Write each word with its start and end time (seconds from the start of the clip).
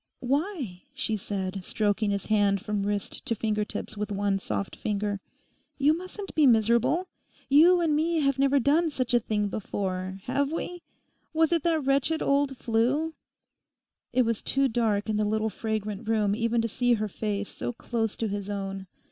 'Why?' 0.19 0.81
she 0.95 1.15
said, 1.15 1.63
stroking 1.63 2.09
his 2.09 2.25
hand 2.25 2.59
from 2.59 2.87
wrist 2.87 3.23
to 3.27 3.35
fingertips 3.35 3.95
with 3.95 4.11
one 4.11 4.39
soft 4.39 4.75
finger. 4.75 5.19
'You 5.77 5.95
mustn't 5.95 6.33
be 6.33 6.47
miserable. 6.47 7.07
You 7.49 7.81
and 7.81 7.95
me 7.95 8.19
have 8.21 8.39
never 8.39 8.59
done 8.59 8.89
such 8.89 9.13
a 9.13 9.19
thing 9.19 9.47
before; 9.47 10.17
have 10.23 10.51
we? 10.51 10.81
Was 11.33 11.51
it 11.51 11.61
that 11.65 11.85
wretched 11.85 12.23
old 12.23 12.57
Flu?' 12.57 13.13
It 14.11 14.23
was 14.23 14.41
too 14.41 14.67
dark 14.67 15.07
in 15.07 15.17
the 15.17 15.23
little 15.23 15.51
fragrant 15.51 16.09
room 16.09 16.35
even 16.35 16.61
to 16.63 16.67
see 16.67 16.93
her 16.95 17.07
face 17.07 17.49
so 17.49 17.71
close 17.71 18.15
to 18.17 18.27
his 18.27 18.49
own. 18.49 18.87